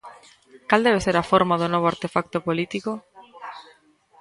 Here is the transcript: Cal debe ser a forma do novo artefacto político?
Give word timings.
Cal 0.69 0.81
debe 0.85 1.03
ser 1.05 1.15
a 1.17 1.27
forma 1.31 1.55
do 1.61 1.67
novo 1.73 1.87
artefacto 1.93 2.37
político? 2.47 2.91